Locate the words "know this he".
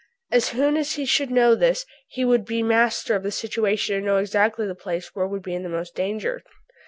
1.29-2.25